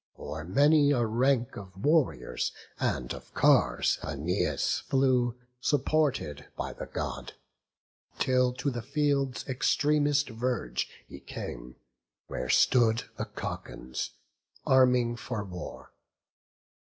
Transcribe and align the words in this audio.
O'er 0.17 0.43
many 0.43 0.89
a 0.89 1.05
rank 1.05 1.55
of 1.55 1.77
warriors 1.77 2.51
and 2.79 3.13
of 3.13 3.31
cars 3.35 3.99
Æneas 4.01 4.81
flew, 4.81 5.35
supported 5.59 6.47
by 6.57 6.73
the 6.73 6.87
God; 6.87 7.33
Till 8.17 8.51
to 8.53 8.71
the 8.71 8.81
field's 8.81 9.47
extremest 9.47 10.29
verge 10.29 10.89
he 11.07 11.19
came, 11.19 11.75
Where 12.25 12.49
stood 12.49 13.03
the 13.17 13.25
Caucons, 13.25 14.09
arming 14.65 15.17
for 15.17 15.43
the 15.43 15.53
war. 15.53 15.93